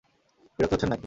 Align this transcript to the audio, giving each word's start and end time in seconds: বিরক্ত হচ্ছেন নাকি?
বিরক্ত 0.59 0.73
হচ্ছেন 0.73 0.89
নাকি? 0.89 0.99